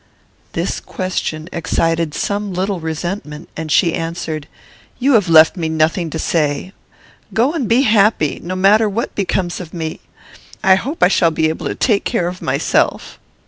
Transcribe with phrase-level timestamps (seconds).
[0.53, 4.47] This question excited some little resentment, and she answered,
[4.97, 6.73] "You have left me nothing to say.
[7.35, 9.99] Go, and be happy; no matter what becomes of me.
[10.63, 13.19] I hope I shall be able to take care of myself."